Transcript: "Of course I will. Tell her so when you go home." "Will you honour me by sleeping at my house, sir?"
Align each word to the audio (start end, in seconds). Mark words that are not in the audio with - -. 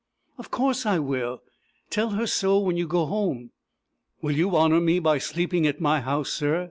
"Of 0.39 0.49
course 0.49 0.83
I 0.87 0.97
will. 0.97 1.43
Tell 1.91 2.09
her 2.09 2.25
so 2.25 2.57
when 2.57 2.75
you 2.75 2.87
go 2.87 3.05
home." 3.05 3.51
"Will 4.19 4.35
you 4.35 4.57
honour 4.57 4.81
me 4.81 4.97
by 4.97 5.19
sleeping 5.19 5.67
at 5.67 5.79
my 5.79 5.99
house, 6.01 6.33
sir?" 6.33 6.59